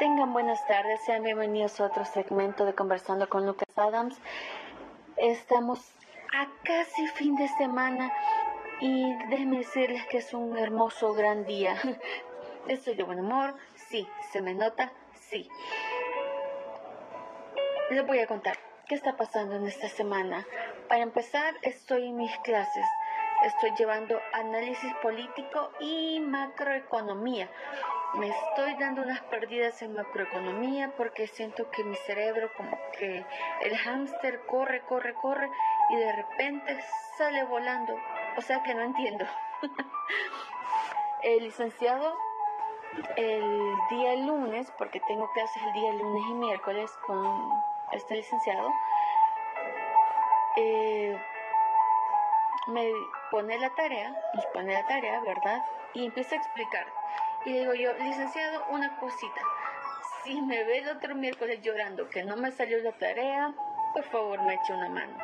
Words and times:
Tengan 0.00 0.32
buenas 0.32 0.66
tardes, 0.66 0.98
sean 1.04 1.22
bienvenidos 1.22 1.78
a 1.78 1.84
otro 1.84 2.06
segmento 2.06 2.64
de 2.64 2.74
Conversando 2.74 3.28
con 3.28 3.44
Lucas 3.44 3.68
Adams. 3.76 4.18
Estamos 5.18 5.78
a 6.34 6.48
casi 6.64 7.06
fin 7.08 7.36
de 7.36 7.46
semana 7.48 8.10
y 8.80 9.12
déjenme 9.28 9.58
decirles 9.58 10.06
que 10.06 10.16
es 10.16 10.32
un 10.32 10.56
hermoso, 10.56 11.12
gran 11.12 11.44
día. 11.44 11.76
Estoy 12.66 12.94
de 12.94 13.02
buen 13.02 13.20
humor, 13.20 13.52
sí, 13.90 14.08
se 14.32 14.40
me 14.40 14.54
nota, 14.54 14.90
sí. 15.12 15.50
Les 17.90 18.06
voy 18.06 18.20
a 18.20 18.26
contar 18.26 18.56
qué 18.88 18.94
está 18.94 19.18
pasando 19.18 19.56
en 19.56 19.66
esta 19.66 19.90
semana. 19.90 20.46
Para 20.88 21.02
empezar, 21.02 21.56
estoy 21.60 22.08
en 22.08 22.16
mis 22.16 22.34
clases. 22.38 22.86
Estoy 23.44 23.72
llevando 23.76 24.18
análisis 24.32 24.94
político 25.02 25.72
y 25.78 26.20
macroeconomía. 26.20 27.50
Me 28.14 28.28
estoy 28.28 28.74
dando 28.74 29.02
unas 29.02 29.20
perdidas 29.22 29.80
en 29.82 29.94
macroeconomía 29.94 30.92
porque 30.96 31.26
siento 31.28 31.70
que 31.70 31.84
mi 31.84 31.94
cerebro 31.96 32.50
como 32.56 32.76
que 32.98 33.24
el 33.60 33.76
hámster 33.76 34.44
corre, 34.46 34.82
corre, 34.82 35.14
corre 35.14 35.48
y 35.90 35.96
de 35.96 36.12
repente 36.12 36.78
sale 37.16 37.44
volando. 37.44 37.94
O 38.36 38.40
sea 38.42 38.62
que 38.62 38.74
no 38.74 38.82
entiendo. 38.82 39.24
el 41.22 41.44
licenciado 41.44 42.16
el 43.16 43.76
día 43.88 44.16
lunes, 44.16 44.70
porque 44.76 45.00
tengo 45.00 45.30
clases 45.32 45.62
el 45.62 45.72
día 45.72 45.92
lunes 45.92 46.22
y 46.28 46.34
miércoles 46.34 46.90
con 47.06 47.62
este 47.92 48.16
licenciado, 48.16 48.72
eh, 50.56 51.16
me 52.68 52.90
pone 53.30 53.58
la 53.58 53.70
tarea, 53.70 54.14
nos 54.34 54.46
pone 54.46 54.72
la 54.72 54.86
tarea, 54.86 55.20
¿verdad? 55.20 55.64
Y 55.94 56.06
empieza 56.06 56.34
a 56.34 56.38
explicar. 56.38 56.86
Y 57.44 57.52
digo 57.52 57.74
yo, 57.74 57.92
licenciado, 57.94 58.66
una 58.70 58.98
cosita. 58.98 59.40
Si 60.22 60.40
me 60.42 60.62
ve 60.64 60.78
el 60.78 60.88
otro 60.88 61.14
miércoles 61.14 61.60
llorando 61.62 62.08
que 62.10 62.22
no 62.22 62.36
me 62.36 62.52
salió 62.52 62.78
la 62.82 62.92
tarea, 62.92 63.54
por 63.94 64.04
favor 64.04 64.42
me 64.42 64.54
eche 64.54 64.74
una 64.74 64.90
mano. 64.90 65.16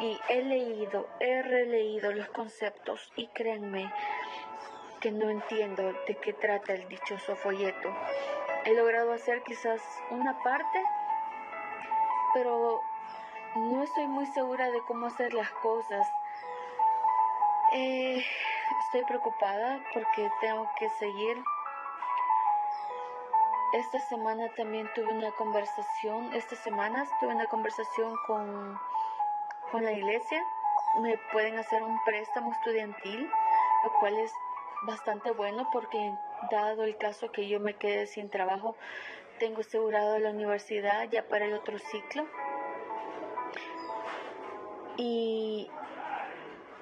Y 0.00 0.18
he 0.28 0.42
leído, 0.42 1.08
he 1.20 1.42
releído 1.42 2.12
los 2.12 2.28
conceptos 2.30 3.12
y 3.16 3.28
créanme 3.28 3.92
que 5.00 5.12
no 5.12 5.30
entiendo 5.30 5.92
de 6.06 6.16
qué 6.16 6.32
trata 6.32 6.74
el 6.74 6.88
dichoso 6.88 7.36
folleto. 7.36 7.94
He 8.64 8.74
logrado 8.74 9.12
hacer 9.12 9.42
quizás 9.42 9.80
una 10.10 10.42
parte, 10.42 10.82
pero 12.34 12.80
no 13.56 13.82
estoy 13.82 14.06
muy 14.06 14.26
segura 14.26 14.70
de 14.70 14.80
cómo 14.86 15.06
hacer 15.06 15.32
las 15.32 15.50
cosas. 15.52 16.06
Eh, 17.72 18.24
estoy 18.78 19.04
preocupada 19.04 19.80
porque 19.92 20.30
tengo 20.40 20.68
que 20.78 20.88
seguir. 20.90 21.42
Esta 23.72 24.00
semana 24.00 24.48
también 24.56 24.90
tuve 24.94 25.12
una 25.12 25.30
conversación, 25.32 26.32
estas 26.34 26.58
semanas 26.58 27.08
tuve 27.20 27.34
una 27.34 27.46
conversación 27.46 28.16
con, 28.26 28.78
con 29.70 29.84
la 29.84 29.92
iglesia. 29.92 30.42
Me 31.02 31.18
pueden 31.32 31.56
hacer 31.58 31.82
un 31.82 32.02
préstamo 32.04 32.52
estudiantil, 32.52 33.30
lo 33.84 33.92
cual 34.00 34.18
es 34.18 34.32
bastante 34.82 35.30
bueno 35.30 35.68
porque 35.72 36.12
dado 36.50 36.84
el 36.84 36.96
caso 36.96 37.30
que 37.30 37.48
yo 37.48 37.60
me 37.60 37.74
quede 37.74 38.06
sin 38.06 38.30
trabajo, 38.30 38.74
tengo 39.38 39.60
asegurado 39.60 40.18
la 40.18 40.30
universidad 40.30 41.08
ya 41.10 41.22
para 41.28 41.44
el 41.44 41.54
otro 41.54 41.78
ciclo. 41.78 42.26
Y 44.96 45.70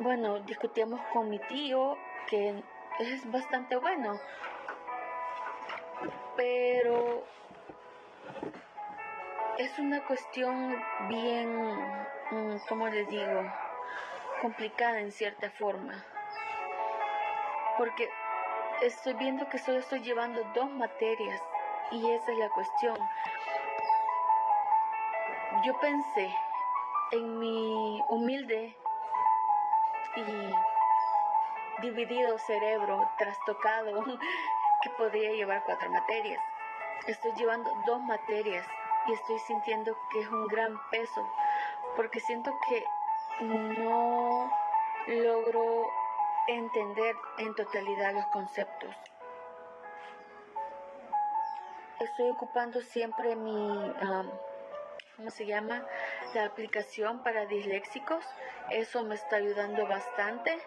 bueno, 0.00 0.38
discutíamos 0.40 1.00
con 1.12 1.28
mi 1.28 1.38
tío, 1.40 1.96
que 2.28 2.62
es 3.00 3.30
bastante 3.30 3.76
bueno, 3.76 4.18
pero 6.36 7.24
es 9.58 9.76
una 9.78 10.04
cuestión 10.04 10.76
bien, 11.08 11.50
mm, 12.30 12.56
¿cómo 12.68 12.86
les 12.88 13.08
digo? 13.08 13.42
Complicada 14.40 15.00
en 15.00 15.10
cierta 15.10 15.50
forma. 15.50 16.04
Porque 17.76 18.08
estoy 18.82 19.14
viendo 19.14 19.48
que 19.48 19.58
solo 19.58 19.78
estoy 19.78 20.00
llevando 20.00 20.44
dos 20.54 20.70
materias 20.70 21.42
y 21.90 22.10
esa 22.12 22.32
es 22.32 22.38
la 22.38 22.48
cuestión. 22.50 22.96
Yo 25.64 25.78
pensé 25.80 26.32
en 27.10 27.38
mi 27.40 28.00
humilde 28.10 28.76
y 30.18 30.54
dividido 31.82 32.38
cerebro 32.38 33.10
trastocado 33.18 34.04
que 34.82 34.90
podría 34.90 35.32
llevar 35.32 35.62
cuatro 35.64 35.90
materias. 35.90 36.42
Estoy 37.06 37.32
llevando 37.36 37.70
dos 37.86 38.00
materias 38.02 38.66
y 39.06 39.12
estoy 39.12 39.38
sintiendo 39.40 39.96
que 40.10 40.20
es 40.20 40.28
un 40.28 40.46
gran 40.48 40.78
peso 40.90 41.26
porque 41.96 42.20
siento 42.20 42.52
que 42.68 42.84
no 43.40 44.50
logro 45.06 45.86
entender 46.48 47.14
en 47.38 47.54
totalidad 47.54 48.14
los 48.14 48.26
conceptos. 48.26 48.94
Estoy 52.00 52.30
ocupando 52.30 52.80
siempre 52.80 53.34
mi, 53.34 53.92
¿cómo 55.16 55.30
se 55.30 55.46
llama? 55.46 55.84
La 56.34 56.44
aplicación 56.44 57.22
para 57.22 57.46
disléxicos. 57.46 58.24
Eso 58.70 59.02
me 59.04 59.14
está 59.14 59.36
ayudando 59.36 59.86
bastante 59.86 60.58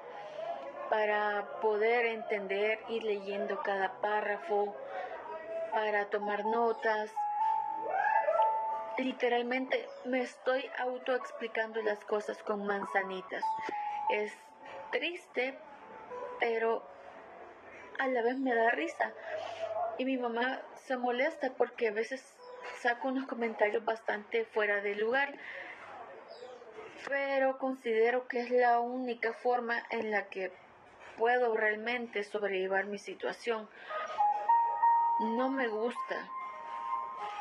para 0.89 1.45
poder 1.62 2.06
entender, 2.06 2.79
ir 2.89 3.03
leyendo 3.03 3.62
cada 3.63 4.01
párrafo, 4.01 4.75
para 5.72 6.06
tomar 6.06 6.45
notas. 6.45 7.11
Literalmente 8.97 9.88
me 10.06 10.22
estoy 10.22 10.69
autoexplicando 10.79 11.81
las 11.81 12.03
cosas 12.06 12.41
con 12.44 12.66
manzanitas. 12.66 13.44
Es 14.09 14.34
triste, 14.91 15.57
pero 16.40 16.84
a 18.00 18.07
la 18.07 18.22
vez 18.22 18.38
me 18.38 18.53
da 18.53 18.72
risa. 18.72 19.13
Y 19.97 20.06
mi 20.06 20.17
mamá 20.17 20.61
se 20.75 20.97
molesta 20.97 21.51
porque 21.57 21.88
a 21.88 21.91
veces 21.91 22.35
saco 22.79 23.07
unos 23.07 23.28
comentarios 23.28 23.85
bastante 23.85 24.45
fuera 24.45 24.81
de 24.81 24.95
lugar. 24.95 25.34
Pero 27.11 27.57
considero 27.57 28.25
que 28.29 28.39
es 28.39 28.49
la 28.51 28.79
única 28.79 29.33
forma 29.33 29.83
en 29.89 30.11
la 30.11 30.29
que 30.29 30.49
puedo 31.17 31.53
realmente 31.57 32.23
sobrellevar 32.23 32.85
mi 32.85 32.97
situación. 32.97 33.67
No 35.19 35.49
me 35.49 35.67
gusta. 35.67 36.29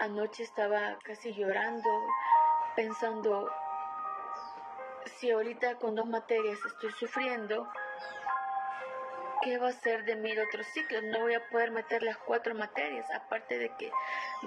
Anoche 0.01 0.43
estaba 0.43 0.99
casi 1.05 1.33
llorando, 1.35 1.89
pensando, 2.75 3.49
si 5.05 5.31
ahorita 5.31 5.77
con 5.77 5.95
dos 5.95 6.07
materias 6.07 6.59
estoy 6.67 6.91
sufriendo, 6.99 7.71
¿qué 9.43 9.57
va 9.59 9.69
a 9.69 9.73
ser 9.73 10.05
de 10.05 10.17
mí 10.17 10.37
otro 10.37 10.65
ciclo? 10.65 11.01
No 11.03 11.21
voy 11.21 11.35
a 11.35 11.49
poder 11.49 11.71
meter 11.71 12.03
las 12.03 12.17
cuatro 12.17 12.57
materias, 12.57 13.09
aparte 13.13 13.57
de 13.57 13.69
que 13.77 13.93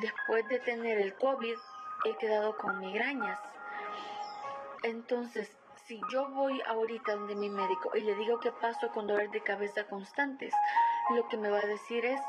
después 0.02 0.46
de 0.50 0.60
tener 0.60 1.00
el 1.00 1.16
COVID 1.16 1.56
he 2.08 2.18
quedado 2.18 2.58
con 2.58 2.78
migrañas. 2.82 3.40
Entonces, 4.84 5.50
si 5.86 6.00
yo 6.12 6.28
voy 6.30 6.62
ahorita 6.68 7.16
donde 7.16 7.36
mi 7.36 7.50
médico 7.50 7.92
y 7.96 8.02
le 8.02 8.16
digo 8.16 8.40
que 8.40 8.52
paso 8.52 8.90
con 8.90 9.08
dolor 9.08 9.30
de 9.32 9.42
cabeza 9.42 9.86
constantes, 9.86 10.54
lo 11.16 11.28
que 11.30 11.38
me 11.38 11.50
va 11.50 11.60
a 11.60 11.66
decir 11.66 12.06
es, 12.06 12.22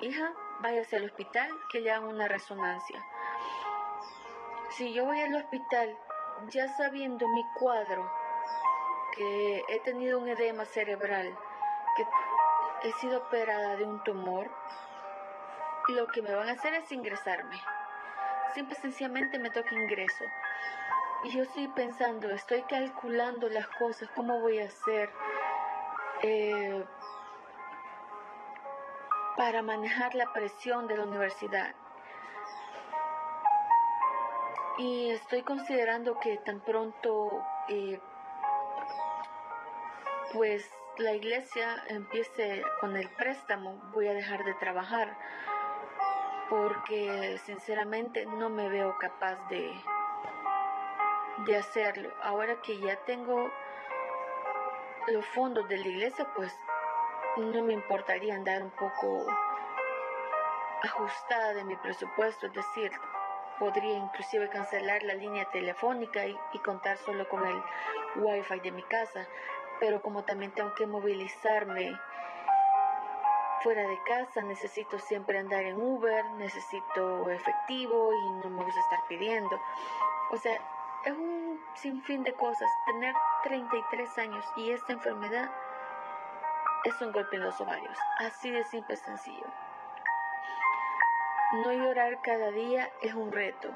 hija, 0.00 0.32
váyase 0.60 0.96
al 0.96 1.04
hospital 1.04 1.50
que 1.70 1.80
le 1.80 1.90
hagan 1.90 2.08
una 2.08 2.28
resonancia. 2.28 3.02
Si 4.70 4.92
yo 4.92 5.06
voy 5.06 5.20
al 5.20 5.34
hospital 5.34 5.96
ya 6.48 6.68
sabiendo 6.76 7.26
mi 7.26 7.44
cuadro, 7.58 8.10
que 9.16 9.64
he 9.68 9.80
tenido 9.80 10.18
un 10.18 10.28
edema 10.28 10.64
cerebral, 10.64 11.36
que 11.96 12.06
he 12.88 12.92
sido 12.92 13.18
operada 13.18 13.76
de 13.76 13.84
un 13.84 14.02
tumor, 14.04 14.50
lo 15.88 16.06
que 16.08 16.22
me 16.22 16.34
van 16.34 16.48
a 16.48 16.52
hacer 16.52 16.74
es 16.74 16.92
ingresarme. 16.92 17.60
Simple 18.54 18.76
sencillamente 18.76 19.38
me 19.38 19.50
toca 19.50 19.74
ingreso. 19.74 20.24
Y 21.24 21.30
yo 21.30 21.42
estoy 21.42 21.66
pensando, 21.68 22.30
estoy 22.30 22.62
calculando 22.62 23.48
las 23.48 23.66
cosas, 23.68 24.08
cómo 24.14 24.40
voy 24.40 24.60
a 24.60 24.66
hacer 24.66 25.10
eh, 26.22 26.84
para 29.36 29.62
manejar 29.62 30.14
la 30.14 30.32
presión 30.32 30.86
de 30.86 30.96
la 30.96 31.04
universidad. 31.04 31.74
Y 34.78 35.10
estoy 35.10 35.42
considerando 35.42 36.20
que 36.20 36.36
tan 36.38 36.60
pronto 36.60 37.44
eh, 37.68 38.00
pues 40.32 40.70
la 40.98 41.12
iglesia 41.14 41.82
empiece 41.88 42.62
con 42.80 42.96
el 42.96 43.08
préstamo, 43.10 43.90
voy 43.92 44.06
a 44.06 44.14
dejar 44.14 44.44
de 44.44 44.54
trabajar 44.54 45.16
porque 46.48 47.38
sinceramente 47.44 48.24
no 48.24 48.50
me 48.50 48.68
veo 48.68 48.96
capaz 48.98 49.36
de, 49.48 49.70
de 51.46 51.56
hacerlo. 51.56 52.10
Ahora 52.22 52.60
que 52.62 52.78
ya 52.78 52.96
tengo 53.04 53.50
los 55.08 55.24
fondos 55.26 55.68
de 55.68 55.78
la 55.78 55.88
iglesia, 55.88 56.26
pues 56.34 56.54
no 57.36 57.62
me 57.62 57.72
importaría 57.72 58.34
andar 58.34 58.62
un 58.62 58.70
poco 58.70 59.26
ajustada 60.82 61.54
de 61.54 61.64
mi 61.64 61.76
presupuesto, 61.76 62.46
es 62.46 62.52
decir, 62.52 62.90
podría 63.58 63.96
inclusive 63.96 64.48
cancelar 64.48 65.02
la 65.02 65.14
línea 65.14 65.44
telefónica 65.50 66.26
y, 66.26 66.58
contar 66.64 66.96
solo 66.98 67.28
con 67.28 67.44
el 67.46 67.62
wifi 68.16 68.60
de 68.60 68.72
mi 68.72 68.82
casa, 68.82 69.26
pero 69.80 70.02
como 70.02 70.24
también 70.24 70.52
tengo 70.52 70.74
que 70.74 70.86
movilizarme 70.86 71.98
fuera 73.62 73.82
de 73.82 74.00
casa, 74.04 74.42
necesito 74.42 74.98
siempre 74.98 75.38
andar 75.38 75.64
en 75.64 75.80
Uber, 75.80 76.24
necesito 76.36 77.28
efectivo 77.30 78.12
y 78.12 78.30
no 78.44 78.50
me 78.50 78.64
gusta 78.64 78.80
estar 78.80 79.00
pidiendo. 79.08 79.60
O 80.30 80.36
sea, 80.36 80.60
es 81.04 81.12
un 81.12 81.60
sinfín 81.74 82.22
de 82.24 82.32
cosas. 82.34 82.70
Tener 82.86 83.14
33 83.44 84.18
años 84.18 84.44
y 84.56 84.70
esta 84.70 84.92
enfermedad 84.92 85.50
es 86.84 87.00
un 87.00 87.12
golpe 87.12 87.36
en 87.36 87.44
los 87.44 87.60
ovarios. 87.60 87.98
Así 88.18 88.50
de 88.50 88.64
simple 88.64 88.94
y 88.94 88.98
sencillo. 88.98 89.46
No 91.64 91.72
llorar 91.72 92.20
cada 92.22 92.50
día 92.50 92.90
es 93.00 93.14
un 93.14 93.32
reto. 93.32 93.70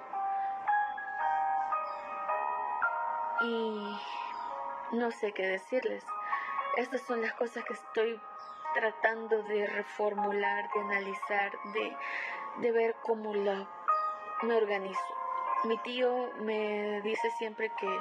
Y 3.41 3.99
no 4.93 5.11
sé 5.11 5.33
qué 5.33 5.47
decirles. 5.47 6.05
Estas 6.77 7.03
son 7.03 7.23
las 7.23 7.33
cosas 7.35 7.65
que 7.65 7.73
estoy 7.73 8.21
tratando 8.75 9.43
de 9.43 9.67
reformular, 9.67 10.71
de 10.73 10.81
analizar, 10.81 11.53
de, 11.75 11.97
de 12.59 12.73
ver 12.73 12.97
cómo 13.03 13.33
me 13.33 14.55
organizo. 14.55 15.22
Mi 15.65 15.79
tío 15.79 16.33
me 16.41 17.01
dice 17.03 17.31
siempre 17.39 17.71
que 17.79 18.01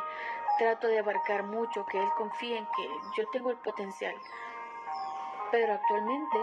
trato 0.58 0.88
de 0.88 1.00
abarcar 1.00 1.44
mucho, 1.44 1.86
que 1.86 2.00
él 2.00 2.10
confía 2.18 2.58
en 2.58 2.66
que 2.66 2.90
yo 3.18 3.30
tengo 3.32 3.52
el 3.52 3.58
potencial, 3.58 4.16
pero 5.52 5.74
actualmente 5.74 6.38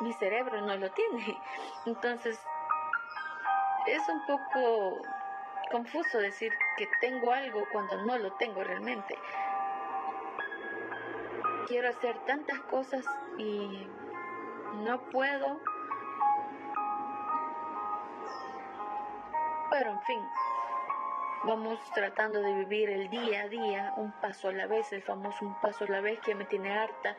mi 0.00 0.12
cerebro 0.14 0.60
no 0.62 0.76
lo 0.76 0.90
tiene. 0.92 1.38
Entonces, 1.86 2.40
es 3.86 4.08
un 4.08 4.24
poco 4.26 5.02
confuso 5.70 6.18
decir 6.18 6.52
que 6.76 6.88
tengo 7.00 7.32
algo 7.32 7.62
cuando 7.72 8.02
no 8.04 8.18
lo 8.18 8.32
tengo 8.34 8.62
realmente. 8.62 9.18
Quiero 11.66 11.88
hacer 11.88 12.16
tantas 12.26 12.60
cosas 12.62 13.04
y 13.38 13.88
no 14.84 15.00
puedo. 15.10 15.60
Pero 19.70 19.90
en 19.90 20.00
fin, 20.02 20.20
vamos 21.44 21.78
tratando 21.92 22.40
de 22.40 22.52
vivir 22.54 22.90
el 22.90 23.10
día 23.10 23.42
a 23.42 23.48
día, 23.48 23.94
un 23.96 24.12
paso 24.20 24.48
a 24.48 24.52
la 24.52 24.66
vez, 24.66 24.92
el 24.92 25.02
famoso 25.02 25.44
un 25.44 25.60
paso 25.60 25.84
a 25.84 25.88
la 25.88 26.00
vez 26.00 26.18
que 26.20 26.34
me 26.34 26.44
tiene 26.44 26.76
harta. 26.76 27.16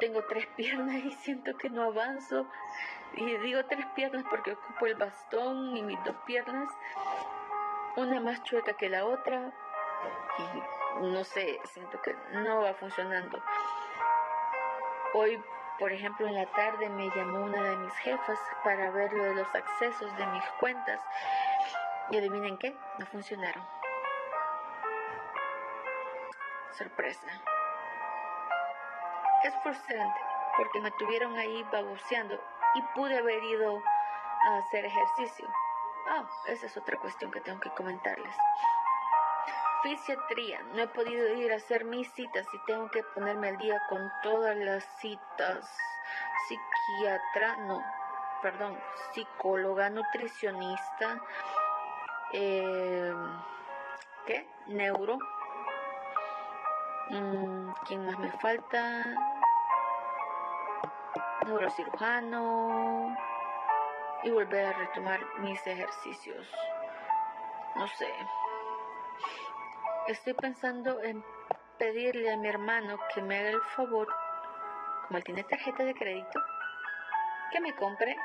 Tengo 0.00 0.24
tres 0.24 0.46
piernas 0.56 0.96
y 0.96 1.12
siento 1.12 1.56
que 1.56 1.70
no 1.70 1.82
avanzo. 1.82 2.46
Y 3.16 3.24
digo 3.38 3.64
tres 3.66 3.86
piernas 3.94 4.24
porque 4.28 4.52
ocupo 4.52 4.86
el 4.86 4.96
bastón 4.96 5.76
y 5.76 5.82
mis 5.82 6.02
dos 6.04 6.16
piernas, 6.26 6.68
una 7.96 8.20
más 8.20 8.42
chueca 8.42 8.72
que 8.74 8.88
la 8.88 9.04
otra. 9.04 9.52
Y 10.38 11.02
no 11.06 11.24
sé, 11.24 11.60
siento 11.64 12.00
que 12.02 12.14
no 12.32 12.62
va 12.62 12.74
funcionando. 12.74 13.40
Hoy, 15.14 15.40
por 15.78 15.92
ejemplo, 15.92 16.26
en 16.26 16.34
la 16.34 16.46
tarde 16.46 16.88
me 16.88 17.08
llamó 17.10 17.44
una 17.44 17.62
de 17.62 17.76
mis 17.76 17.94
jefas 17.98 18.38
para 18.64 18.90
ver 18.90 19.12
lo 19.12 19.24
de 19.24 19.34
los 19.36 19.54
accesos 19.54 20.16
de 20.16 20.26
mis 20.26 20.44
cuentas. 20.58 21.00
Y 22.10 22.18
adivinen 22.18 22.58
qué, 22.58 22.76
no 22.98 23.06
funcionaron. 23.06 23.66
Sorpresa. 26.72 27.26
Es 29.42 29.54
frustrante 29.62 30.20
porque 30.56 30.80
me 30.80 30.90
tuvieron 30.92 31.36
ahí 31.36 31.62
baboseando 31.72 32.40
y 32.74 32.82
pude 32.94 33.18
haber 33.18 33.42
ido 33.44 33.82
a 34.46 34.58
hacer 34.58 34.84
ejercicio. 34.84 35.48
Ah, 36.08 36.28
esa 36.46 36.66
es 36.66 36.76
otra 36.76 36.98
cuestión 36.98 37.30
que 37.30 37.40
tengo 37.40 37.60
que 37.60 37.70
comentarles. 37.70 38.36
Fisiatría. 39.82 40.62
No 40.74 40.82
he 40.82 40.88
podido 40.88 41.34
ir 41.34 41.52
a 41.52 41.56
hacer 41.56 41.84
mis 41.84 42.10
citas 42.12 42.46
y 42.52 42.58
tengo 42.66 42.90
que 42.90 43.02
ponerme 43.14 43.48
al 43.48 43.58
día 43.58 43.80
con 43.88 44.10
todas 44.22 44.56
las 44.56 44.84
citas. 44.98 45.78
Psiquiatra, 46.48 47.56
no, 47.66 47.82
perdón, 48.42 48.78
psicóloga, 49.12 49.90
nutricionista, 49.90 51.20
eh, 52.32 53.14
¿qué? 54.26 54.46
Neuro. 54.66 55.18
Mm, 57.10 57.70
¿Quién 57.86 58.06
más 58.06 58.18
me 58.18 58.32
falta? 58.32 59.04
neurocirujano 61.44 63.16
y 64.22 64.30
volver 64.30 64.66
a 64.66 64.72
retomar 64.72 65.20
mis 65.40 65.64
ejercicios. 65.66 66.48
No 67.76 67.86
sé. 67.88 68.08
Estoy 70.08 70.34
pensando 70.34 71.02
en 71.02 71.24
pedirle 71.78 72.32
a 72.32 72.36
mi 72.36 72.48
hermano 72.48 72.98
que 73.14 73.22
me 73.22 73.38
haga 73.38 73.50
el 73.50 73.60
favor, 73.76 74.08
como 75.06 75.18
él 75.18 75.24
tiene 75.24 75.44
tarjeta 75.44 75.84
de 75.84 75.94
crédito, 75.94 76.40
que 77.52 77.60
me 77.60 77.74
compre 77.74 78.16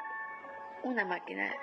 una 0.83 1.03
máquina, 1.05 1.53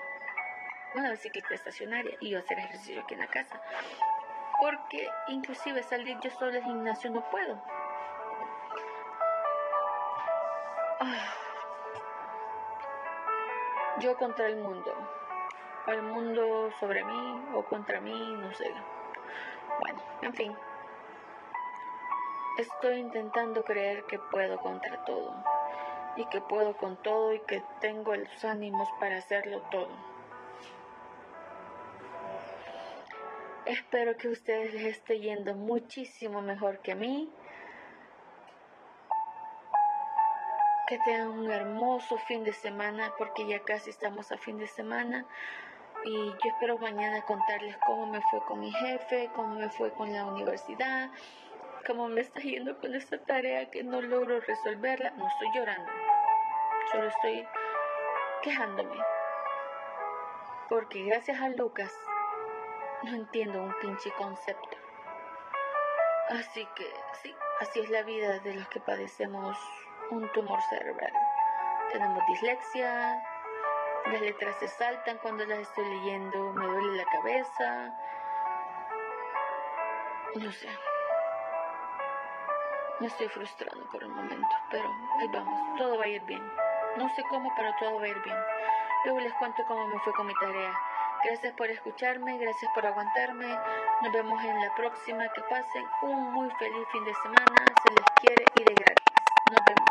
una 0.96 1.10
bicicleta 1.10 1.54
estacionaria 1.54 2.16
y 2.20 2.30
yo 2.30 2.38
hacer 2.38 2.58
ejercicio 2.58 3.02
aquí 3.02 3.14
en 3.14 3.20
la 3.20 3.26
casa. 3.26 3.60
Porque 4.60 5.08
inclusive 5.28 5.82
salir 5.82 6.18
yo 6.20 6.30
solo 6.30 6.56
al 6.56 6.64
gimnasio 6.64 7.10
no 7.10 7.28
puedo. 7.30 7.62
Ah. 11.00 11.34
Yo 14.00 14.16
contra 14.16 14.46
el 14.46 14.56
mundo. 14.56 14.94
El 15.86 16.02
mundo 16.02 16.70
sobre 16.80 17.04
mí 17.04 17.44
o 17.54 17.62
contra 17.64 18.00
mí, 18.00 18.34
no 18.38 18.52
sé. 18.54 18.72
Bueno, 19.80 20.02
en 20.22 20.34
fin. 20.34 20.56
Estoy 22.58 22.96
intentando 22.96 23.62
creer 23.62 24.04
que 24.04 24.18
puedo 24.18 24.58
contra 24.58 25.04
todo. 25.04 25.34
Y 26.16 26.24
que 26.26 26.40
puedo 26.40 26.74
con 26.78 26.96
todo 27.02 27.34
y 27.34 27.40
que 27.40 27.62
tengo 27.80 28.16
los 28.16 28.44
ánimos 28.44 28.88
para 28.98 29.18
hacerlo 29.18 29.60
todo. 29.70 30.15
Espero 33.66 34.16
que 34.16 34.28
ustedes 34.28 34.72
les 34.74 34.84
esté 34.84 35.18
yendo 35.18 35.54
muchísimo 35.54 36.40
mejor 36.40 36.78
que 36.78 36.92
a 36.92 36.94
mí. 36.94 37.28
que 40.86 41.00
tengan 41.00 41.30
un 41.30 41.50
hermoso 41.50 42.16
fin 42.28 42.44
de 42.44 42.52
semana 42.52 43.12
porque 43.18 43.44
ya 43.44 43.58
casi 43.64 43.90
estamos 43.90 44.30
a 44.30 44.38
fin 44.38 44.56
de 44.56 44.68
semana 44.68 45.26
y 46.04 46.14
yo 46.14 46.38
espero 46.44 46.78
mañana 46.78 47.22
contarles 47.22 47.76
cómo 47.84 48.06
me 48.06 48.20
fue 48.30 48.40
con 48.44 48.60
mi 48.60 48.70
jefe, 48.70 49.28
cómo 49.34 49.56
me 49.56 49.68
fue 49.68 49.90
con 49.94 50.12
la 50.12 50.24
universidad, 50.24 51.10
cómo 51.84 52.06
me 52.06 52.20
está 52.20 52.38
yendo 52.38 52.78
con 52.78 52.94
esta 52.94 53.18
tarea 53.18 53.68
que 53.68 53.82
no 53.82 54.00
logro 54.00 54.38
resolverla. 54.38 55.10
No 55.10 55.26
estoy 55.26 55.48
llorando, 55.56 55.90
solo 56.92 57.08
estoy 57.08 57.44
quejándome. 58.42 58.96
Porque 60.68 61.02
gracias 61.02 61.40
a 61.40 61.48
Lucas 61.48 61.92
no 63.02 63.14
entiendo 63.14 63.62
un 63.62 63.74
pinche 63.80 64.10
concepto. 64.12 64.76
Así 66.30 66.66
que 66.74 66.92
sí, 67.22 67.34
así 67.60 67.80
es 67.80 67.90
la 67.90 68.02
vida 68.02 68.38
de 68.40 68.54
los 68.54 68.68
que 68.68 68.80
padecemos 68.80 69.56
un 70.10 70.30
tumor 70.32 70.60
cerebral. 70.70 71.12
Tenemos 71.92 72.22
dislexia, 72.26 73.22
las 74.06 74.20
letras 74.20 74.56
se 74.58 74.68
saltan 74.68 75.18
cuando 75.18 75.44
las 75.46 75.60
estoy 75.60 75.84
leyendo, 75.84 76.52
me 76.52 76.66
duele 76.66 76.96
la 76.96 77.04
cabeza. 77.04 77.94
No 80.34 80.50
sé. 80.52 80.68
Me 82.98 83.06
estoy 83.08 83.28
frustrando 83.28 83.88
por 83.90 84.02
el 84.02 84.08
momento, 84.08 84.56
pero 84.70 84.88
ahí 85.20 85.28
vamos, 85.28 85.76
todo 85.76 85.98
va 85.98 86.04
a 86.04 86.08
ir 86.08 86.22
bien. 86.22 86.42
No 86.96 87.08
sé 87.10 87.22
cómo, 87.28 87.52
pero 87.56 87.70
todo 87.78 87.98
va 87.98 88.04
a 88.04 88.08
ir 88.08 88.22
bien. 88.22 88.38
Luego 89.04 89.20
les 89.20 89.34
cuento 89.34 89.62
cómo 89.68 89.86
me 89.86 89.98
fue 90.00 90.12
con 90.14 90.26
mi 90.26 90.34
tarea. 90.34 90.72
Gracias 91.26 91.54
por 91.54 91.68
escucharme, 91.68 92.38
gracias 92.38 92.70
por 92.72 92.86
aguantarme. 92.86 93.48
Nos 94.00 94.12
vemos 94.12 94.40
en 94.44 94.60
la 94.60 94.72
próxima. 94.76 95.24
Que 95.32 95.40
pasen 95.50 95.84
un 96.02 96.32
muy 96.32 96.48
feliz 96.50 96.86
fin 96.92 97.04
de 97.04 97.14
semana. 97.14 97.64
Se 97.82 97.90
les 97.90 98.04
quiere 98.20 98.44
y 98.54 98.62
de 98.62 98.74
gratis. 98.74 99.04
Nos 99.50 99.64
vemos. 99.66 99.85